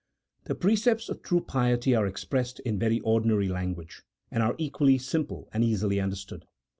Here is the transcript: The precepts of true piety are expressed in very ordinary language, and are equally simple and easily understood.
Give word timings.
The 0.45 0.55
precepts 0.55 1.09
of 1.09 1.21
true 1.21 1.41
piety 1.41 1.93
are 1.93 2.07
expressed 2.07 2.59
in 2.61 2.79
very 2.79 2.99
ordinary 3.01 3.47
language, 3.47 4.01
and 4.31 4.41
are 4.41 4.55
equally 4.57 4.97
simple 4.97 5.47
and 5.53 5.63
easily 5.63 5.99
understood. 5.99 6.47